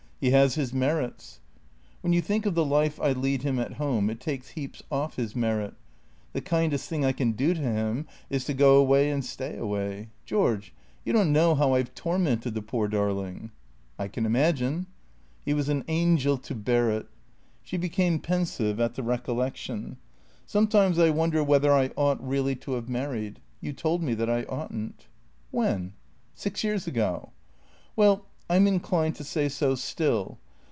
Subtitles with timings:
[0.21, 1.39] He has his merits.""
[2.01, 5.15] When you think of the life I lead him at home it takes heaps off
[5.15, 5.73] his merit.
[6.33, 10.09] The kindest thing I can do to him is to go away and stay away.
[10.23, 13.49] George, you don't know how I 've tor mented the poor darling.""
[13.97, 14.85] I can imagine."
[15.43, 17.07] "He was an angel to bear it."
[17.63, 19.97] She became pensive at the recollection."
[20.45, 23.39] Sometimes I wonder whether I ought, really, to have mar ried.
[23.59, 25.07] You told me that I oughtn't."
[25.49, 25.93] "When?""
[26.35, 27.31] Six years ago.""
[27.95, 30.37] Well— I 'm inclined to say so still.